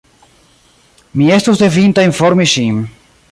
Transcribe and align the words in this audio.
Mi 1.19 1.27
estus 1.37 1.63
devinta 1.65 2.09
informi 2.09 2.51
ŝin. 2.55 2.81